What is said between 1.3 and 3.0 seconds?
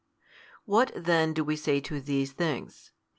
do we say to these things?